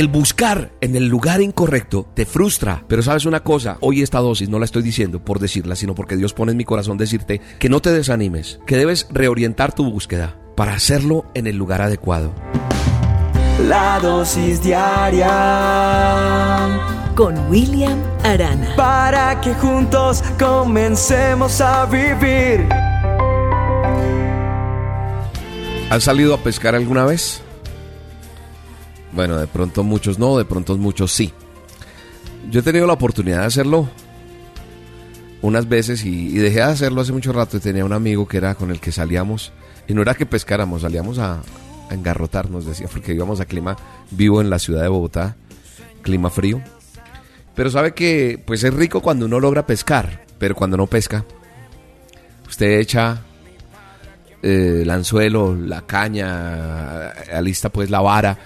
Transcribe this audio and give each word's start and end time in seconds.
El 0.00 0.08
buscar 0.08 0.72
en 0.80 0.96
el 0.96 1.08
lugar 1.08 1.42
incorrecto 1.42 2.08
te 2.14 2.24
frustra. 2.24 2.84
Pero 2.88 3.02
sabes 3.02 3.26
una 3.26 3.40
cosa, 3.40 3.76
hoy 3.80 4.00
esta 4.00 4.18
dosis 4.20 4.48
no 4.48 4.58
la 4.58 4.64
estoy 4.64 4.82
diciendo 4.82 5.22
por 5.22 5.40
decirla, 5.40 5.76
sino 5.76 5.94
porque 5.94 6.16
Dios 6.16 6.32
pone 6.32 6.52
en 6.52 6.56
mi 6.56 6.64
corazón 6.64 6.96
decirte 6.96 7.42
que 7.58 7.68
no 7.68 7.82
te 7.82 7.92
desanimes, 7.92 8.60
que 8.66 8.78
debes 8.78 9.08
reorientar 9.10 9.74
tu 9.74 9.84
búsqueda 9.84 10.40
para 10.56 10.72
hacerlo 10.72 11.26
en 11.34 11.46
el 11.46 11.58
lugar 11.58 11.82
adecuado. 11.82 12.32
La 13.68 14.00
dosis 14.00 14.62
diaria 14.62 15.28
con 17.14 17.38
William 17.50 17.98
Arana. 18.24 18.74
Para 18.76 19.38
que 19.42 19.52
juntos 19.52 20.24
comencemos 20.38 21.60
a 21.60 21.84
vivir. 21.84 22.66
¿Has 25.90 26.04
salido 26.04 26.32
a 26.32 26.38
pescar 26.38 26.74
alguna 26.74 27.04
vez? 27.04 27.42
Bueno, 29.12 29.38
de 29.38 29.46
pronto 29.46 29.82
muchos 29.82 30.18
no, 30.18 30.38
de 30.38 30.44
pronto 30.44 30.76
muchos 30.76 31.12
sí. 31.12 31.32
Yo 32.50 32.60
he 32.60 32.62
tenido 32.62 32.86
la 32.86 32.92
oportunidad 32.94 33.40
de 33.40 33.46
hacerlo 33.46 33.88
unas 35.42 35.68
veces 35.68 36.04
y, 36.04 36.34
dejé 36.34 36.56
de 36.56 36.62
hacerlo 36.62 37.00
hace 37.00 37.12
mucho 37.12 37.32
rato 37.32 37.56
y 37.56 37.60
tenía 37.60 37.84
un 37.84 37.92
amigo 37.92 38.28
que 38.28 38.36
era 38.36 38.54
con 38.54 38.70
el 38.70 38.80
que 38.80 38.92
salíamos 38.92 39.52
y 39.88 39.94
no 39.94 40.02
era 40.02 40.14
que 40.14 40.26
pescáramos, 40.26 40.82
salíamos 40.82 41.18
a, 41.18 41.40
a 41.90 41.94
engarrotarnos, 41.94 42.66
decía, 42.66 42.86
porque 42.90 43.14
íbamos 43.14 43.40
a 43.40 43.46
clima 43.46 43.76
vivo 44.10 44.40
en 44.40 44.50
la 44.50 44.58
ciudad 44.58 44.82
de 44.82 44.88
Bogotá, 44.88 45.36
clima 46.02 46.30
frío. 46.30 46.62
Pero 47.54 47.70
sabe 47.70 47.92
que 47.92 48.42
pues 48.46 48.62
es 48.64 48.72
rico 48.72 49.02
cuando 49.02 49.26
uno 49.26 49.40
logra 49.40 49.66
pescar, 49.66 50.24
pero 50.38 50.54
cuando 50.54 50.76
no 50.76 50.86
pesca, 50.86 51.24
usted 52.48 52.78
echa 52.78 53.22
eh, 54.42 54.80
el 54.82 54.90
anzuelo, 54.90 55.54
la 55.54 55.82
caña, 55.82 57.08
alista 57.10 57.68
pues 57.68 57.90
la 57.90 58.00
vara, 58.00 58.38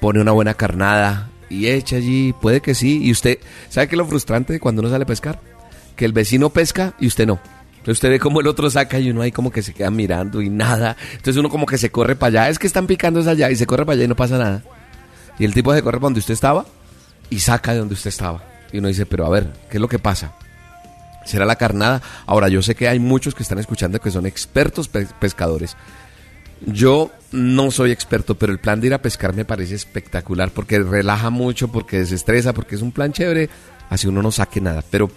pone 0.00 0.20
una 0.20 0.32
buena 0.32 0.54
carnada 0.54 1.30
y 1.48 1.68
echa 1.68 1.96
allí, 1.96 2.32
puede 2.32 2.60
que 2.60 2.74
sí, 2.74 3.02
y 3.04 3.12
usted, 3.12 3.38
¿sabe 3.68 3.88
qué 3.88 3.94
es 3.94 3.98
lo 3.98 4.06
frustrante 4.06 4.58
cuando 4.60 4.80
uno 4.80 4.90
sale 4.90 5.04
a 5.04 5.06
pescar? 5.06 5.40
Que 5.96 6.04
el 6.04 6.12
vecino 6.12 6.50
pesca 6.50 6.94
y 6.98 7.06
usted 7.06 7.26
no. 7.26 7.40
Entonces 7.84 7.98
usted 7.98 8.08
ve 8.08 8.18
cómo 8.18 8.40
el 8.40 8.46
otro 8.46 8.70
saca 8.70 8.98
y 8.98 9.10
uno 9.10 9.20
ahí 9.20 9.30
como 9.30 9.50
que 9.50 9.62
se 9.62 9.74
queda 9.74 9.90
mirando 9.90 10.40
y 10.40 10.48
nada. 10.48 10.96
Entonces 11.12 11.36
uno 11.36 11.50
como 11.50 11.66
que 11.66 11.76
se 11.76 11.90
corre 11.90 12.16
para 12.16 12.44
allá. 12.44 12.48
Es 12.48 12.58
que 12.58 12.66
están 12.66 12.86
picando 12.86 13.20
esa 13.20 13.32
allá 13.32 13.50
y 13.50 13.56
se 13.56 13.66
corre 13.66 13.84
para 13.84 13.94
allá 13.94 14.04
y 14.04 14.08
no 14.08 14.16
pasa 14.16 14.38
nada. 14.38 14.62
Y 15.38 15.44
el 15.44 15.52
tipo 15.52 15.74
se 15.74 15.82
corre 15.82 15.98
para 15.98 16.06
donde 16.06 16.20
usted 16.20 16.32
estaba 16.32 16.64
y 17.28 17.40
saca 17.40 17.72
de 17.72 17.80
donde 17.80 17.92
usted 17.92 18.08
estaba. 18.08 18.42
Y 18.72 18.78
uno 18.78 18.88
dice, 18.88 19.04
pero 19.04 19.26
a 19.26 19.28
ver, 19.28 19.52
¿qué 19.70 19.76
es 19.76 19.80
lo 19.82 19.88
que 19.88 19.98
pasa? 19.98 20.32
¿Será 21.26 21.44
la 21.44 21.56
carnada? 21.56 22.00
Ahora, 22.24 22.48
yo 22.48 22.62
sé 22.62 22.74
que 22.74 22.88
hay 22.88 22.98
muchos 22.98 23.34
que 23.34 23.42
están 23.42 23.58
escuchando 23.58 24.00
que 24.00 24.10
son 24.10 24.24
expertos 24.24 24.88
pescadores. 24.88 25.76
Yo 26.66 27.10
no 27.32 27.70
soy 27.70 27.90
experto, 27.90 28.36
pero 28.36 28.52
el 28.52 28.58
plan 28.58 28.80
de 28.80 28.86
ir 28.86 28.94
a 28.94 29.02
pescar 29.02 29.34
me 29.34 29.44
parece 29.44 29.74
espectacular 29.74 30.50
porque 30.50 30.78
relaja 30.78 31.30
mucho, 31.30 31.68
porque 31.68 31.98
desestresa, 31.98 32.54
porque 32.54 32.76
es 32.76 32.82
un 32.82 32.92
plan 32.92 33.12
chévere, 33.12 33.50
así 33.90 34.06
uno 34.06 34.22
no 34.22 34.30
saque 34.30 34.60
nada. 34.60 34.82
Pero 34.90 35.10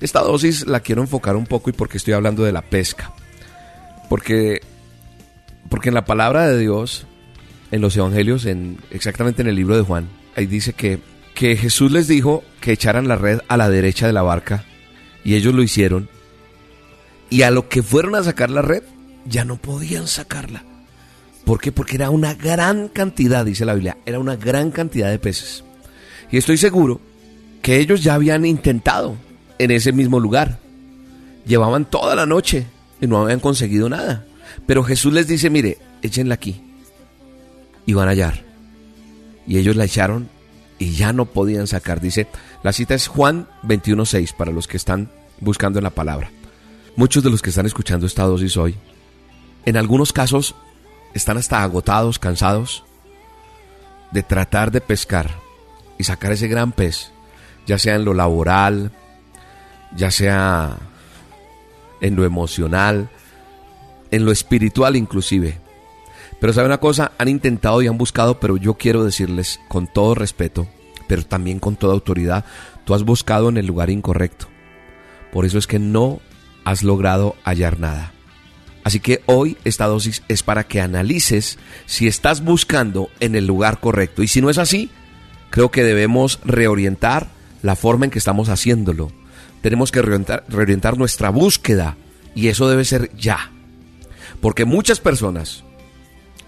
esta 0.00 0.20
dosis 0.20 0.66
la 0.66 0.80
quiero 0.80 1.02
enfocar 1.02 1.36
un 1.36 1.46
poco 1.46 1.70
y 1.70 1.72
porque 1.72 1.98
estoy 1.98 2.14
hablando 2.14 2.42
de 2.42 2.52
la 2.52 2.62
pesca. 2.62 3.12
Porque, 4.08 4.60
porque 5.68 5.90
en 5.90 5.94
la 5.94 6.04
palabra 6.04 6.48
de 6.48 6.58
Dios, 6.58 7.06
en 7.70 7.80
los 7.80 7.96
evangelios, 7.96 8.46
en, 8.46 8.78
exactamente 8.90 9.42
en 9.42 9.48
el 9.48 9.56
libro 9.56 9.76
de 9.76 9.82
Juan, 9.82 10.08
ahí 10.36 10.46
dice 10.46 10.72
que, 10.72 11.00
que 11.34 11.56
Jesús 11.56 11.92
les 11.92 12.08
dijo 12.08 12.42
que 12.60 12.72
echaran 12.72 13.08
la 13.08 13.16
red 13.16 13.40
a 13.48 13.56
la 13.56 13.68
derecha 13.68 14.06
de 14.06 14.12
la 14.12 14.22
barca 14.22 14.64
y 15.22 15.34
ellos 15.34 15.54
lo 15.54 15.62
hicieron. 15.62 16.08
Y 17.30 17.42
a 17.42 17.50
lo 17.50 17.68
que 17.68 17.82
fueron 17.82 18.14
a 18.14 18.24
sacar 18.24 18.50
la 18.50 18.62
red, 18.62 18.82
ya 19.26 19.44
no 19.44 19.56
podían 19.56 20.08
sacarla. 20.08 20.64
¿Por 21.48 21.62
qué? 21.62 21.72
Porque 21.72 21.96
era 21.96 22.10
una 22.10 22.34
gran 22.34 22.88
cantidad, 22.88 23.42
dice 23.42 23.64
la 23.64 23.72
Biblia, 23.72 23.96
era 24.04 24.18
una 24.18 24.36
gran 24.36 24.70
cantidad 24.70 25.08
de 25.08 25.18
peces. 25.18 25.64
Y 26.30 26.36
estoy 26.36 26.58
seguro 26.58 27.00
que 27.62 27.78
ellos 27.78 28.02
ya 28.02 28.12
habían 28.12 28.44
intentado 28.44 29.16
en 29.58 29.70
ese 29.70 29.92
mismo 29.92 30.20
lugar. 30.20 30.58
Llevaban 31.46 31.86
toda 31.86 32.14
la 32.14 32.26
noche 32.26 32.66
y 33.00 33.06
no 33.06 33.16
habían 33.16 33.40
conseguido 33.40 33.88
nada. 33.88 34.26
Pero 34.66 34.84
Jesús 34.84 35.10
les 35.14 35.26
dice, 35.26 35.48
mire, 35.48 35.78
échenla 36.02 36.34
aquí. 36.34 36.60
Y 37.86 37.94
van 37.94 38.08
a 38.08 38.10
hallar. 38.10 38.44
Y 39.46 39.56
ellos 39.56 39.74
la 39.74 39.86
echaron 39.86 40.28
y 40.78 40.90
ya 40.90 41.14
no 41.14 41.24
podían 41.24 41.66
sacar. 41.66 42.02
Dice, 42.02 42.26
la 42.62 42.74
cita 42.74 42.94
es 42.94 43.08
Juan 43.08 43.48
21.6 43.62 44.36
para 44.36 44.52
los 44.52 44.68
que 44.68 44.76
están 44.76 45.10
buscando 45.40 45.78
en 45.78 45.84
la 45.84 45.94
palabra. 45.94 46.30
Muchos 46.94 47.24
de 47.24 47.30
los 47.30 47.40
que 47.40 47.48
están 47.48 47.64
escuchando 47.64 48.04
esta 48.04 48.24
dosis 48.24 48.58
hoy, 48.58 48.74
en 49.64 49.78
algunos 49.78 50.12
casos, 50.12 50.54
están 51.14 51.36
hasta 51.38 51.62
agotados, 51.62 52.18
cansados 52.18 52.84
de 54.10 54.22
tratar 54.22 54.70
de 54.70 54.80
pescar 54.80 55.30
y 55.98 56.04
sacar 56.04 56.32
ese 56.32 56.48
gran 56.48 56.72
pez, 56.72 57.12
ya 57.66 57.78
sea 57.78 57.96
en 57.96 58.04
lo 58.04 58.14
laboral, 58.14 58.92
ya 59.94 60.10
sea 60.10 60.76
en 62.00 62.16
lo 62.16 62.24
emocional, 62.24 63.10
en 64.10 64.24
lo 64.24 64.32
espiritual 64.32 64.96
inclusive. 64.96 65.58
Pero 66.40 66.52
sabe 66.52 66.66
una 66.66 66.78
cosa, 66.78 67.12
han 67.18 67.28
intentado 67.28 67.82
y 67.82 67.88
han 67.88 67.98
buscado, 67.98 68.38
pero 68.38 68.56
yo 68.56 68.74
quiero 68.74 69.04
decirles 69.04 69.60
con 69.68 69.86
todo 69.86 70.14
respeto, 70.14 70.68
pero 71.08 71.24
también 71.24 71.58
con 71.58 71.76
toda 71.76 71.94
autoridad, 71.94 72.44
tú 72.84 72.94
has 72.94 73.02
buscado 73.02 73.48
en 73.48 73.56
el 73.56 73.66
lugar 73.66 73.90
incorrecto. 73.90 74.46
Por 75.32 75.44
eso 75.44 75.58
es 75.58 75.66
que 75.66 75.78
no 75.78 76.20
has 76.64 76.82
logrado 76.82 77.34
hallar 77.44 77.80
nada. 77.80 78.12
Así 78.88 79.00
que 79.00 79.22
hoy 79.26 79.58
esta 79.64 79.86
dosis 79.86 80.22
es 80.28 80.42
para 80.42 80.64
que 80.64 80.80
analices 80.80 81.58
si 81.86 82.06
estás 82.06 82.42
buscando 82.42 83.10
en 83.20 83.34
el 83.34 83.46
lugar 83.46 83.80
correcto. 83.80 84.22
Y 84.22 84.28
si 84.28 84.40
no 84.40 84.48
es 84.48 84.58
así, 84.58 84.90
creo 85.50 85.70
que 85.70 85.84
debemos 85.84 86.40
reorientar 86.44 87.28
la 87.62 87.76
forma 87.76 88.06
en 88.06 88.10
que 88.10 88.18
estamos 88.18 88.48
haciéndolo 88.48 89.12
tenemos 89.60 89.90
que 89.90 90.02
reorientar, 90.02 90.98
nuestra 90.98 91.30
búsqueda 91.30 91.96
y 92.34 92.48
eso 92.48 92.68
debe 92.68 92.84
ser 92.84 93.14
ya. 93.16 93.50
Porque 94.40 94.64
muchas 94.64 95.00
personas 95.00 95.64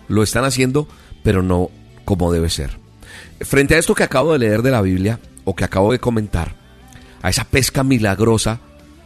lo 0.09 0.22
están 0.22 0.45
haciendo, 0.45 0.89
pero 1.22 1.43
no 1.43 1.71
como 2.05 2.33
debe 2.33 2.51
ser. 2.51 2.78
Frente 3.41 3.75
a 3.75 3.78
esto 3.78 3.95
que 3.95 4.05
acabo 4.05 4.33
de 4.33 4.39
leer 4.39 4.62
de 4.62 4.71
la 4.71 4.83
Biblia, 4.83 5.19
o 5.45 5.57
que 5.57 5.65
acabo 5.65 5.93
de 5.93 5.99
comentar, 5.99 6.55
a 7.22 7.31
esa 7.31 7.45
pesca 7.45 7.83
milagrosa, 7.83 8.61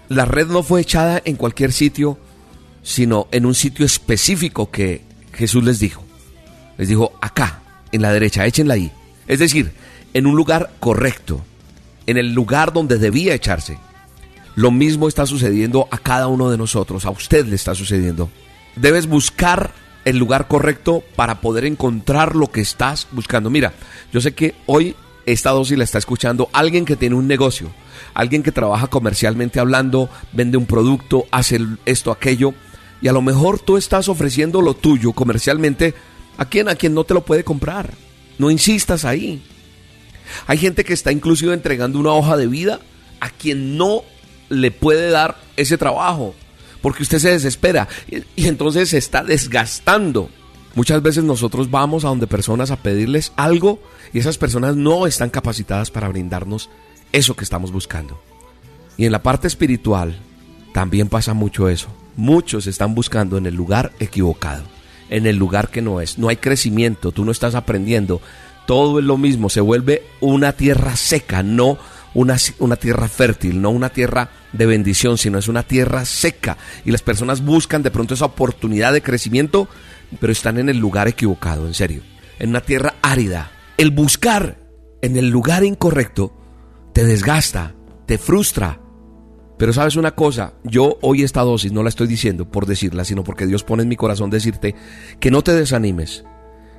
la 0.08 0.24
red 0.24 0.48
no 0.48 0.62
fue 0.62 0.82
echada 0.82 1.22
en 1.24 1.36
cualquier 1.36 1.72
sitio, 1.72 2.18
sino 2.84 3.26
en 3.32 3.46
un 3.46 3.54
sitio 3.54 3.84
específico 3.84 4.70
que 4.70 5.02
Jesús 5.32 5.64
les 5.64 5.80
dijo. 5.80 6.04
Les 6.78 6.86
dijo, 6.88 7.12
acá, 7.20 7.62
en 7.90 8.02
la 8.02 8.12
derecha, 8.12 8.46
échenla 8.46 8.74
ahí. 8.74 8.92
Es 9.26 9.40
decir, 9.40 9.72
en 10.12 10.26
un 10.26 10.36
lugar 10.36 10.70
correcto, 10.78 11.44
en 12.06 12.18
el 12.18 12.34
lugar 12.34 12.72
donde 12.72 12.98
debía 12.98 13.34
echarse. 13.34 13.78
Lo 14.54 14.70
mismo 14.70 15.08
está 15.08 15.26
sucediendo 15.26 15.88
a 15.90 15.98
cada 15.98 16.28
uno 16.28 16.50
de 16.50 16.58
nosotros, 16.58 17.06
a 17.06 17.10
usted 17.10 17.46
le 17.46 17.56
está 17.56 17.74
sucediendo. 17.74 18.30
Debes 18.76 19.06
buscar 19.06 19.72
el 20.04 20.18
lugar 20.18 20.46
correcto 20.46 21.02
para 21.16 21.40
poder 21.40 21.64
encontrar 21.64 22.36
lo 22.36 22.48
que 22.48 22.60
estás 22.60 23.08
buscando. 23.10 23.48
Mira, 23.50 23.72
yo 24.12 24.20
sé 24.20 24.32
que 24.34 24.54
hoy 24.66 24.94
esta 25.26 25.50
dosis 25.50 25.78
la 25.78 25.84
está 25.84 25.98
escuchando 25.98 26.50
alguien 26.52 26.84
que 26.84 26.96
tiene 26.96 27.16
un 27.16 27.26
negocio, 27.26 27.70
alguien 28.12 28.42
que 28.42 28.52
trabaja 28.52 28.88
comercialmente 28.88 29.58
hablando, 29.58 30.10
vende 30.32 30.58
un 30.58 30.66
producto, 30.66 31.24
hace 31.30 31.58
esto, 31.86 32.12
aquello, 32.12 32.54
y 33.04 33.08
a 33.08 33.12
lo 33.12 33.20
mejor 33.20 33.60
tú 33.60 33.76
estás 33.76 34.08
ofreciendo 34.08 34.62
lo 34.62 34.72
tuyo 34.72 35.12
comercialmente 35.12 35.92
a 36.38 36.46
quien 36.46 36.70
a 36.70 36.74
quien 36.74 36.94
no 36.94 37.04
te 37.04 37.12
lo 37.12 37.22
puede 37.22 37.44
comprar. 37.44 37.92
No 38.38 38.50
insistas 38.50 39.04
ahí. 39.04 39.42
Hay 40.46 40.56
gente 40.56 40.84
que 40.84 40.94
está 40.94 41.12
inclusive 41.12 41.52
entregando 41.52 41.98
una 41.98 42.14
hoja 42.14 42.38
de 42.38 42.46
vida 42.46 42.80
a 43.20 43.28
quien 43.28 43.76
no 43.76 44.04
le 44.48 44.70
puede 44.70 45.10
dar 45.10 45.36
ese 45.58 45.76
trabajo, 45.76 46.34
porque 46.80 47.02
usted 47.02 47.18
se 47.18 47.28
desespera 47.28 47.88
y, 48.08 48.46
entonces 48.46 48.88
se 48.88 48.96
está 48.96 49.22
desgastando. 49.22 50.30
Muchas 50.74 51.02
veces 51.02 51.24
nosotros 51.24 51.70
vamos 51.70 52.06
a 52.06 52.08
donde 52.08 52.26
personas 52.26 52.70
a 52.70 52.82
pedirles 52.82 53.32
algo 53.36 53.82
y 54.14 54.18
esas 54.18 54.38
personas 54.38 54.76
no 54.76 55.06
están 55.06 55.28
capacitadas 55.28 55.90
para 55.90 56.08
brindarnos 56.08 56.70
eso 57.12 57.36
que 57.36 57.44
estamos 57.44 57.70
buscando. 57.70 58.18
Y 58.96 59.04
en 59.04 59.12
la 59.12 59.22
parte 59.22 59.46
espiritual 59.46 60.18
también 60.72 61.10
pasa 61.10 61.34
mucho 61.34 61.68
eso. 61.68 61.90
Muchos 62.16 62.66
están 62.66 62.94
buscando 62.94 63.36
en 63.38 63.46
el 63.46 63.54
lugar 63.54 63.92
equivocado, 63.98 64.64
en 65.10 65.26
el 65.26 65.36
lugar 65.36 65.68
que 65.68 65.82
no 65.82 66.00
es. 66.00 66.18
No 66.18 66.28
hay 66.28 66.36
crecimiento, 66.36 67.12
tú 67.12 67.24
no 67.24 67.32
estás 67.32 67.54
aprendiendo. 67.54 68.20
Todo 68.66 68.98
es 68.98 69.04
lo 69.04 69.18
mismo, 69.18 69.50
se 69.50 69.60
vuelve 69.60 70.04
una 70.20 70.52
tierra 70.52 70.96
seca, 70.96 71.42
no 71.42 71.78
una, 72.14 72.36
una 72.60 72.76
tierra 72.76 73.08
fértil, 73.08 73.60
no 73.60 73.70
una 73.70 73.90
tierra 73.90 74.30
de 74.52 74.66
bendición, 74.66 75.18
sino 75.18 75.38
es 75.38 75.48
una 75.48 75.64
tierra 75.64 76.04
seca. 76.04 76.56
Y 76.84 76.90
las 76.90 77.02
personas 77.02 77.44
buscan 77.44 77.82
de 77.82 77.90
pronto 77.90 78.14
esa 78.14 78.26
oportunidad 78.26 78.92
de 78.92 79.02
crecimiento, 79.02 79.68
pero 80.20 80.32
están 80.32 80.58
en 80.58 80.68
el 80.68 80.78
lugar 80.78 81.08
equivocado, 81.08 81.66
en 81.66 81.74
serio. 81.74 82.02
En 82.38 82.50
una 82.50 82.60
tierra 82.60 82.94
árida. 83.02 83.50
El 83.76 83.90
buscar 83.90 84.58
en 85.02 85.16
el 85.16 85.28
lugar 85.28 85.64
incorrecto 85.64 86.32
te 86.94 87.04
desgasta, 87.04 87.74
te 88.06 88.18
frustra. 88.18 88.80
Pero 89.56 89.72
sabes 89.72 89.96
una 89.96 90.14
cosa, 90.14 90.54
yo 90.64 90.98
hoy 91.00 91.22
esta 91.22 91.42
dosis 91.42 91.72
no 91.72 91.82
la 91.82 91.88
estoy 91.88 92.06
diciendo 92.06 92.50
por 92.50 92.66
decirla, 92.66 93.04
sino 93.04 93.22
porque 93.22 93.46
Dios 93.46 93.62
pone 93.62 93.84
en 93.84 93.88
mi 93.88 93.96
corazón 93.96 94.30
decirte 94.30 94.74
que 95.20 95.30
no 95.30 95.42
te 95.42 95.52
desanimes, 95.52 96.24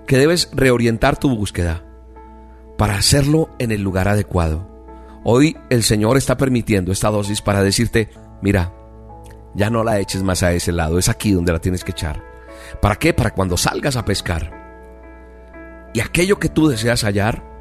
que 0.07 0.17
debes 0.17 0.49
reorientar 0.53 1.17
tu 1.17 1.35
búsqueda 1.35 1.85
para 2.77 2.97
hacerlo 2.97 3.49
en 3.59 3.71
el 3.71 3.81
lugar 3.81 4.07
adecuado. 4.07 4.69
Hoy 5.23 5.57
el 5.69 5.83
Señor 5.83 6.17
está 6.17 6.37
permitiendo 6.37 6.91
esta 6.91 7.09
dosis 7.09 7.41
para 7.41 7.63
decirte, 7.63 8.09
mira, 8.41 8.73
ya 9.55 9.69
no 9.69 9.83
la 9.83 9.99
eches 9.99 10.21
más 10.21 10.43
a 10.43 10.53
ese 10.53 10.73
lado, 10.73 10.99
es 10.99 11.07
aquí 11.07 11.31
donde 11.31 11.53
la 11.53 11.59
tienes 11.59 11.83
que 11.83 11.91
echar. 11.91 12.21
¿Para 12.81 12.97
qué? 12.97 13.13
Para 13.13 13.33
cuando 13.33 13.55
salgas 13.55 13.95
a 13.95 14.03
pescar. 14.03 14.51
Y 15.93 16.01
aquello 16.01 16.39
que 16.39 16.49
tú 16.49 16.67
deseas 16.67 17.03
hallar, 17.05 17.54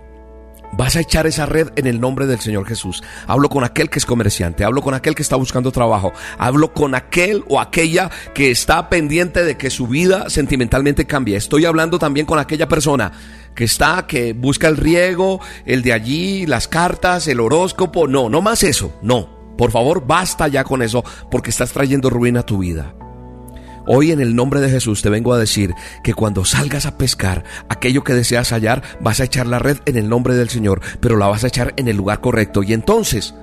Vas 0.77 0.97
a 0.97 1.01
echar 1.01 1.27
esa 1.27 1.47
red 1.47 1.69
en 1.77 1.87
el 1.87 2.01
nombre 2.01 2.27
del 2.27 2.41
Señor 2.41 2.67
Jesús. 2.67 3.03
Hablo 3.29 3.49
con 3.49 3.63
aquel 3.63 3.89
que 3.89 4.01
es 4.01 4.07
comerciante, 4.07 4.65
hablo 4.65 4.83
con 4.83 4.95
aquel 4.95 5.15
que 5.15 5.23
está 5.23 5.37
buscando 5.37 5.71
trabajo, 5.71 6.13
hablo 6.37 6.73
con 6.73 6.97
aquel 6.97 7.45
o 7.49 7.61
aquella 7.61 8.11
que 8.35 8.51
está 8.51 8.89
pendiente 8.89 9.45
de 9.45 9.57
que 9.57 9.71
su 9.71 9.87
vida 9.87 10.29
sentimentalmente 10.31 11.07
cambie. 11.07 11.37
Estoy 11.37 11.65
hablando 11.65 12.01
también 12.01 12.27
con 12.27 12.41
aquella 12.41 12.67
persona 12.67 13.13
que 13.55 13.65
está, 13.65 14.09
que 14.09 14.33
busca 14.33 14.67
el 14.67 14.77
riego, 14.77 15.41
el 15.65 15.83
de 15.83 15.93
allí, 15.93 16.45
las 16.47 16.67
cartas, 16.67 17.29
el 17.29 17.39
horóscopo. 17.39 18.09
No, 18.09 18.29
no 18.29 18.43
más 18.43 18.65
eso, 18.65 18.99
no. 19.01 19.55
Por 19.57 19.71
favor, 19.71 20.05
basta 20.05 20.49
ya 20.49 20.65
con 20.65 20.83
eso 20.83 21.05
porque 21.31 21.51
estás 21.51 21.73
trayendo 21.73 22.11
ruina 22.11 22.41
a 22.41 22.47
tu 22.47 22.59
vida. 22.59 22.95
Hoy 23.87 24.13
en 24.13 24.21
el 24.21 24.35
nombre 24.35 24.61
de 24.61 24.71
Jesús 24.71 25.03
te 25.03 25.11
vengo 25.11 25.35
a 25.35 25.39
decir 25.39 25.75
que 26.03 26.15
cuando 26.15 26.45
salgas 26.45 26.87
a 26.87 26.97
pescar 26.97 27.45
aquello 27.69 28.03
que 28.03 28.15
deseas 28.15 28.51
hallar, 28.51 28.83
vas 29.01 29.21
a 29.21 29.25
echar 29.25 29.47
la 29.47 29.59
red 29.59 29.79
en 29.85 29.97
el 29.97 30.09
nombre 30.09 30.35
del 30.35 30.49
Señor, 30.49 30.81
pero 31.01 31.17
la 31.17 31.27
vas 31.27 31.45
a 31.45 31.49
echar 31.49 31.75
en 31.77 31.89
el 31.89 31.97
lugar 31.97 32.21
correcto 32.21 32.63
y 32.63 32.73
entonces 32.73 33.35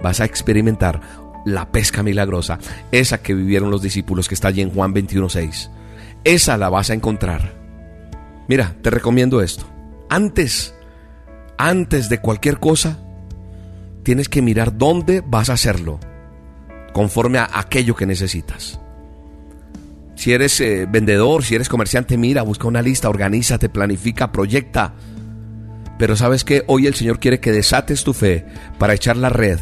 vas 0.00 0.20
a 0.20 0.24
experimentar 0.24 1.00
la 1.44 1.72
pesca 1.72 2.02
milagrosa, 2.02 2.58
esa 2.92 3.18
que 3.22 3.34
vivieron 3.34 3.70
los 3.70 3.82
discípulos 3.82 4.28
que 4.28 4.34
está 4.34 4.48
allí 4.48 4.60
en 4.60 4.70
Juan 4.70 4.94
21.6. 4.94 5.70
Esa 6.22 6.56
la 6.56 6.68
vas 6.68 6.90
a 6.90 6.94
encontrar. 6.94 7.54
Mira, 8.48 8.76
te 8.82 8.90
recomiendo 8.90 9.40
esto. 9.40 9.64
Antes, 10.08 10.74
antes 11.56 12.08
de 12.08 12.20
cualquier 12.20 12.58
cosa, 12.58 12.98
tienes 14.04 14.28
que 14.28 14.42
mirar 14.42 14.78
dónde 14.78 15.22
vas 15.26 15.50
a 15.50 15.54
hacerlo, 15.54 15.98
conforme 16.92 17.38
a 17.38 17.50
aquello 17.52 17.96
que 17.96 18.06
necesitas. 18.06 18.80
Si 20.18 20.32
eres 20.32 20.60
eh, 20.60 20.88
vendedor, 20.90 21.44
si 21.44 21.54
eres 21.54 21.68
comerciante, 21.68 22.18
mira, 22.18 22.42
busca 22.42 22.66
una 22.66 22.82
lista, 22.82 23.08
organízate, 23.08 23.68
planifica, 23.68 24.32
proyecta. 24.32 24.94
Pero 25.96 26.16
sabes 26.16 26.42
que 26.42 26.64
hoy 26.66 26.88
el 26.88 26.96
Señor 26.96 27.20
quiere 27.20 27.38
que 27.38 27.52
desates 27.52 28.02
tu 28.02 28.12
fe 28.12 28.44
para 28.80 28.94
echar 28.94 29.16
la 29.16 29.28
red 29.28 29.60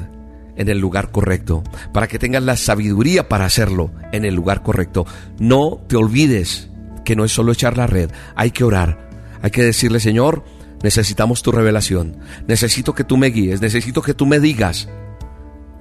en 0.57 0.71
el 0.71 0.79
lugar 0.79 1.11
correcto, 1.11 1.63
para 1.93 2.09
que 2.09 2.19
tengas 2.19 2.43
la 2.43 2.57
sabiduría 2.57 3.29
para 3.29 3.45
hacerlo 3.45 3.93
en 4.13 4.25
el 4.25 4.35
lugar 4.35 4.63
correcto. 4.63 5.05
No 5.39 5.85
te 5.89 5.97
olvides 5.97 6.71
que 7.05 7.17
no 7.17 7.27
es 7.27 7.33
solo 7.33 7.53
echar 7.53 7.77
la 7.77 7.87
red, 7.87 8.11
hay 8.35 8.51
que 8.51 8.65
orar, 8.65 9.11
hay 9.43 9.51
que 9.51 9.63
decirle, 9.63 10.01
Señor, 10.01 10.43
necesitamos 10.83 11.43
tu 11.43 11.53
revelación, 11.53 12.17
necesito 12.49 12.95
que 12.95 13.05
tú 13.05 13.19
me 13.19 13.27
guíes, 13.27 13.61
necesito 13.61 14.01
que 14.01 14.15
tú 14.15 14.25
me 14.25 14.41
digas, 14.41 14.89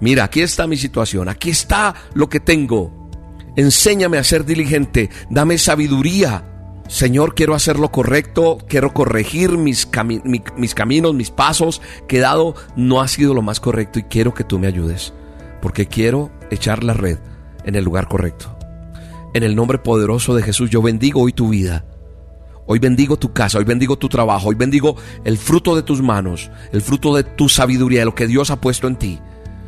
mira, 0.02 0.26
aquí 0.26 0.42
está 0.42 0.68
mi 0.68 0.76
situación, 0.76 1.30
aquí 1.30 1.52
está 1.52 1.96
lo 2.14 2.28
que 2.28 2.42
tengo, 2.42 3.05
Enséñame 3.56 4.18
a 4.18 4.24
ser 4.24 4.46
diligente, 4.46 5.10
dame 5.30 5.58
sabiduría. 5.58 6.44
Señor, 6.88 7.34
quiero 7.34 7.56
hacer 7.56 7.80
lo 7.80 7.92
correcto, 7.92 8.60
quiero 8.68 8.94
corregir 8.94 9.58
mis, 9.58 9.86
caminos, 9.86 11.16
mis 11.16 11.32
pasos, 11.32 11.82
que 12.08 12.20
dado 12.20 12.56
no 12.76 13.02
ha 13.02 13.08
sido 13.08 13.34
lo 13.34 13.42
más 13.42 13.60
correcto 13.60 13.98
y 13.98 14.04
quiero 14.04 14.34
que 14.34 14.44
tú 14.44 14.60
me 14.60 14.68
ayudes, 14.68 15.14
porque 15.62 15.88
quiero 15.88 16.32
echar 16.52 16.84
la 16.84 16.94
red 16.94 17.18
en 17.64 17.76
el 17.76 17.84
lugar 17.84 18.08
correcto. 18.08 18.56
En 19.34 19.44
el 19.44 19.56
nombre 19.56 19.80
poderoso 19.80 20.36
de 20.36 20.44
Jesús 20.44 20.70
yo 20.70 20.82
bendigo 20.82 21.22
hoy 21.22 21.34
tu 21.34 21.50
vida. 21.50 21.86
Hoy 22.68 22.80
bendigo 22.80 23.18
tu 23.18 23.32
casa, 23.32 23.58
hoy 23.58 23.64
bendigo 23.64 23.98
tu 23.98 24.10
trabajo, 24.10 24.50
hoy 24.50 24.56
bendigo 24.56 24.96
el 25.24 25.38
fruto 25.38 25.76
de 25.76 25.84
tus 25.84 26.02
manos, 26.02 26.52
el 26.72 26.82
fruto 26.82 27.16
de 27.16 27.24
tu 27.24 27.48
sabiduría, 27.48 28.00
de 28.00 28.06
lo 28.06 28.16
que 28.16 28.28
Dios 28.28 28.50
ha 28.50 28.60
puesto 28.60 28.88
en 28.88 28.96
ti. 28.96 29.20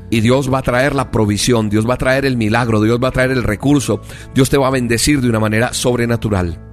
Y 0.09 0.21
Dios 0.21 0.51
va 0.51 0.59
a 0.59 0.63
traer 0.63 0.95
la 0.95 1.11
provisión, 1.11 1.69
Dios 1.69 1.87
va 1.87 1.95
a 1.95 1.97
traer 1.97 2.25
el 2.25 2.37
milagro, 2.37 2.81
Dios 2.81 2.99
va 3.03 3.09
a 3.09 3.11
traer 3.11 3.31
el 3.31 3.43
recurso, 3.43 4.01
Dios 4.33 4.49
te 4.49 4.57
va 4.57 4.67
a 4.67 4.71
bendecir 4.71 5.21
de 5.21 5.29
una 5.29 5.39
manera 5.39 5.73
sobrenatural. 5.73 6.63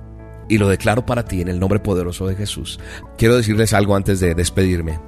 Y 0.49 0.59
lo 0.59 0.69
declaro 0.69 1.05
para 1.05 1.25
ti 1.25 1.41
en 1.41 1.49
el 1.49 1.59
nombre 1.59 1.81
poderoso 1.81 2.27
de 2.27 2.37
Jesús. 2.37 2.79
Quiero 3.19 3.37
decirles 3.37 3.73
algo 3.73 3.97
antes 3.97 4.21
de 4.21 4.35
despedirme. 4.35 5.01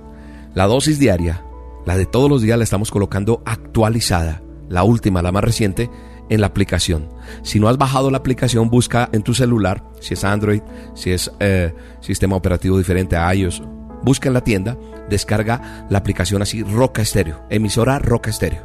La 0.54 0.66
dosis 0.66 0.98
diaria, 0.98 1.44
la 1.84 1.96
de 1.96 2.06
todos 2.06 2.28
los 2.28 2.42
días, 2.42 2.58
la 2.58 2.64
estamos 2.64 2.90
colocando 2.90 3.42
actualizada, 3.44 4.42
la 4.68 4.82
última, 4.82 5.22
la 5.22 5.30
más 5.30 5.44
reciente, 5.44 5.88
en 6.28 6.40
la 6.40 6.48
aplicación. 6.48 7.08
Si 7.42 7.60
no 7.60 7.68
has 7.68 7.78
bajado 7.78 8.10
la 8.10 8.18
aplicación, 8.18 8.70
busca 8.70 9.08
en 9.12 9.22
tu 9.22 9.34
celular, 9.34 9.84
si 10.00 10.14
es 10.14 10.24
Android, 10.24 10.62
si 10.94 11.12
es 11.12 11.30
eh, 11.38 11.72
sistema 12.00 12.34
operativo 12.34 12.78
diferente 12.78 13.14
a 13.16 13.32
iOS 13.32 13.62
busca 14.06 14.28
en 14.28 14.34
la 14.34 14.40
tienda, 14.40 14.78
descarga 15.10 15.86
la 15.90 15.98
aplicación 15.98 16.40
así, 16.40 16.62
Roca 16.62 17.02
Estéreo, 17.02 17.44
emisora 17.50 17.98
Roca 17.98 18.30
Estéreo, 18.30 18.64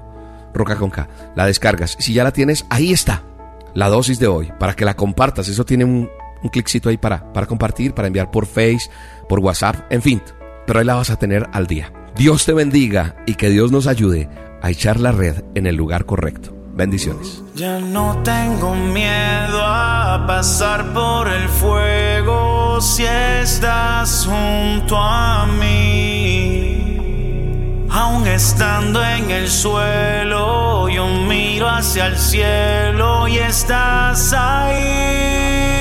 Roca 0.53 0.75
con 0.75 0.91
K. 0.91 1.09
La 1.35 1.47
descargas. 1.47 1.97
Si 1.99 2.13
ya 2.13 2.23
la 2.23 2.31
tienes, 2.31 2.65
ahí 2.69 2.93
está 2.93 3.23
la 3.73 3.89
dosis 3.89 4.19
de 4.19 4.27
hoy, 4.27 4.53
para 4.59 4.75
que 4.75 4.85
la 4.85 4.93
compartas. 4.93 5.47
Eso 5.47 5.65
tiene 5.65 5.83
un, 5.83 6.09
un 6.43 6.49
cliccito 6.49 6.89
ahí 6.89 6.97
para, 6.97 7.33
para 7.33 7.47
compartir, 7.47 7.93
para 7.93 8.07
enviar 8.07 8.29
por 8.29 8.45
Face, 8.45 8.89
por 9.27 9.39
WhatsApp, 9.39 9.91
en 9.91 10.03
fin. 10.03 10.21
Pero 10.67 10.79
ahí 10.79 10.85
la 10.85 10.95
vas 10.95 11.09
a 11.09 11.17
tener 11.17 11.49
al 11.53 11.65
día. 11.65 11.91
Dios 12.15 12.45
te 12.45 12.53
bendiga 12.53 13.15
y 13.25 13.33
que 13.33 13.49
Dios 13.49 13.71
nos 13.71 13.88
ayude 13.88 14.29
a 14.61 14.69
echar 14.69 14.99
la 14.99 15.11
red 15.11 15.43
en 15.55 15.65
el 15.65 15.75
lugar 15.75 16.05
correcto. 16.05 16.55
Bendiciones. 16.73 17.43
Ya 17.55 17.79
no 17.79 18.21
tengo 18.23 18.75
miedo 18.75 19.59
a 19.59 20.23
pasar 20.27 20.93
por 20.93 21.27
el 21.27 21.49
fuego 21.49 22.50
si 22.81 23.06
estás 23.06 24.25
junto 24.25 24.98
a 24.98 25.45
mí. 25.45 26.98
Aún 27.92 28.25
estando 28.28 29.04
en 29.04 29.30
el 29.30 29.50
suelo, 29.50 30.89
yo 30.89 31.06
miro 31.06 31.69
hacia 31.69 32.07
el 32.07 32.18
cielo 32.18 33.28
y 33.28 33.38
estás 33.38 34.33
ahí. 34.33 35.81